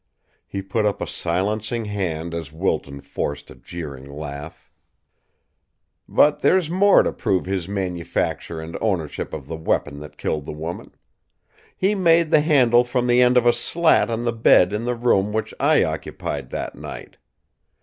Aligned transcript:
He 0.47 0.63
put 0.63 0.87
up 0.87 0.99
a 0.99 1.05
silencing 1.05 1.85
hand 1.85 2.33
as 2.33 2.51
Wilton 2.51 3.01
forced 3.01 3.51
a 3.51 3.55
jeering 3.55 4.11
laugh. 4.11 4.71
"But 6.09 6.39
there's 6.39 6.71
more 6.71 7.03
to 7.03 7.13
prove 7.13 7.45
his 7.45 7.67
manufacture 7.67 8.59
and 8.59 8.75
ownership 8.81 9.31
of 9.31 9.45
the 9.47 9.55
weapon 9.57 9.99
that 9.99 10.17
killed 10.17 10.45
the 10.45 10.53
woman. 10.53 10.95
He 11.77 11.93
made 11.93 12.31
the 12.31 12.41
handle 12.41 12.83
from 12.83 13.05
the 13.05 13.21
end 13.21 13.37
of 13.37 13.45
a 13.45 13.53
slat 13.53 14.09
on 14.09 14.23
the 14.23 14.33
bed 14.33 14.73
in 14.73 14.85
the 14.85 14.95
room 14.95 15.33
which 15.33 15.53
I 15.59 15.83
occupied 15.83 16.49
that 16.49 16.73
night. 16.73 17.17